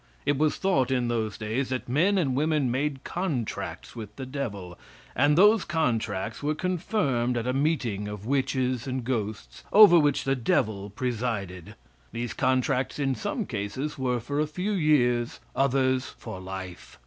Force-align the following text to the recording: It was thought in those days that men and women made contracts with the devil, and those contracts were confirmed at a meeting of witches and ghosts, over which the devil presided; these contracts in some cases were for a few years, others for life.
It 0.25 0.35
was 0.39 0.55
thought 0.57 0.89
in 0.89 1.09
those 1.09 1.37
days 1.37 1.69
that 1.69 1.87
men 1.87 2.17
and 2.17 2.33
women 2.35 2.71
made 2.71 3.03
contracts 3.03 3.95
with 3.95 4.15
the 4.15 4.25
devil, 4.25 4.75
and 5.15 5.37
those 5.37 5.63
contracts 5.63 6.41
were 6.41 6.55
confirmed 6.55 7.37
at 7.37 7.45
a 7.45 7.53
meeting 7.53 8.07
of 8.07 8.25
witches 8.25 8.87
and 8.87 9.03
ghosts, 9.03 9.63
over 9.71 9.99
which 9.99 10.23
the 10.23 10.35
devil 10.35 10.89
presided; 10.89 11.75
these 12.11 12.33
contracts 12.33 12.97
in 12.97 13.13
some 13.13 13.45
cases 13.45 13.99
were 13.99 14.19
for 14.19 14.39
a 14.39 14.47
few 14.47 14.71
years, 14.71 15.39
others 15.55 16.07
for 16.07 16.39
life. 16.39 16.97